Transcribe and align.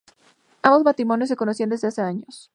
Ambos 0.63 0.81
matrimonios 0.83 1.29
se 1.29 1.35
conocían 1.35 1.69
desde 1.69 1.87
hace 1.89 2.01
años. 2.01 2.49